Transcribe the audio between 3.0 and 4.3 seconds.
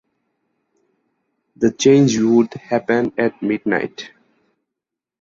at midnight.